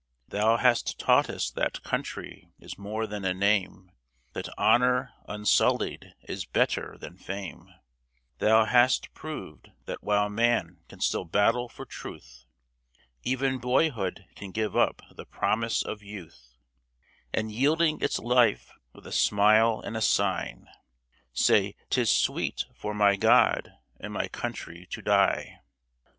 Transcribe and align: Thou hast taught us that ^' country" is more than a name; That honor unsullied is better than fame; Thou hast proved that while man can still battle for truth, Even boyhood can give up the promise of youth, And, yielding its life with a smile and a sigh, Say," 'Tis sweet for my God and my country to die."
Thou 0.29 0.57
hast 0.57 0.97
taught 0.97 1.29
us 1.29 1.51
that 1.51 1.73
^' 1.75 1.83
country" 1.83 2.49
is 2.59 2.75
more 2.75 3.05
than 3.05 3.23
a 3.23 3.35
name; 3.35 3.91
That 4.33 4.49
honor 4.57 5.13
unsullied 5.27 6.15
is 6.27 6.43
better 6.43 6.97
than 6.99 7.19
fame; 7.19 7.69
Thou 8.39 8.65
hast 8.65 9.13
proved 9.13 9.69
that 9.85 10.01
while 10.03 10.27
man 10.27 10.79
can 10.89 11.01
still 11.01 11.23
battle 11.23 11.69
for 11.69 11.85
truth, 11.85 12.45
Even 13.21 13.59
boyhood 13.59 14.25
can 14.35 14.49
give 14.49 14.75
up 14.75 15.03
the 15.11 15.23
promise 15.27 15.83
of 15.83 16.01
youth, 16.01 16.55
And, 17.31 17.51
yielding 17.51 18.01
its 18.01 18.17
life 18.17 18.71
with 18.93 19.05
a 19.05 19.11
smile 19.11 19.81
and 19.85 19.95
a 19.95 20.01
sigh, 20.01 20.55
Say," 21.31 21.75
'Tis 21.91 22.11
sweet 22.11 22.65
for 22.73 22.95
my 22.95 23.17
God 23.17 23.73
and 23.99 24.11
my 24.11 24.27
country 24.29 24.87
to 24.89 25.03
die." 25.03 25.59